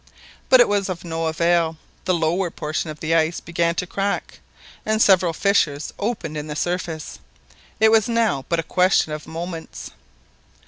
But 0.49 0.59
it 0.59 0.67
was 0.67 0.89
all 0.89 0.93
of 0.93 1.05
no 1.05 1.27
avail; 1.27 1.77
the 2.05 2.13
lower 2.15 2.49
portion 2.49 2.89
of 2.89 3.01
the 3.01 3.13
ice 3.13 3.39
began 3.39 3.75
to 3.75 3.85
crack, 3.85 4.39
and 4.83 4.99
several 4.99 5.31
fissures 5.31 5.93
opened 5.99 6.35
in 6.37 6.47
the 6.47 6.55
surface. 6.55 7.19
It 7.79 7.91
was 7.91 8.09
now 8.09 8.43
but 8.49 8.57
a 8.59 8.63
question 8.63 9.11
of 9.11 9.27
moments! 9.27 9.91